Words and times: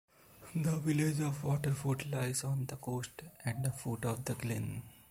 The 0.55 0.77
village 0.77 1.19
of 1.19 1.43
Waterfoot 1.43 2.07
lies 2.09 2.43
on 2.43 2.65
the 2.65 2.75
coast 2.77 3.21
at 3.45 3.61
the 3.61 3.69
foot 3.69 4.03
of 4.05 4.25
the 4.25 4.33
glen. 4.33 4.81